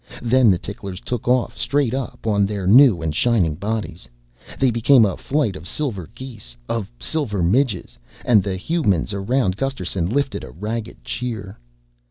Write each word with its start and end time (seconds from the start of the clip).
Then 0.23 0.49
the 0.49 0.57
ticklers 0.57 0.99
took 0.99 1.27
off 1.27 1.55
straight 1.59 1.93
up 1.93 2.25
on 2.25 2.47
their 2.47 2.65
new 2.65 3.03
and 3.03 3.13
shining 3.13 3.53
bodies. 3.53 4.07
They 4.57 4.71
became 4.71 5.05
a 5.05 5.15
flight 5.15 5.55
of 5.55 5.67
silver 5.67 6.09
geese... 6.15 6.57
of 6.67 6.89
silver 6.99 7.43
midges... 7.43 7.99
and 8.25 8.41
the 8.41 8.55
humans 8.57 9.13
around 9.13 9.57
Gusterson 9.57 10.07
lifted 10.07 10.43
a 10.43 10.49
ragged 10.49 11.03
cheer.... 11.03 11.59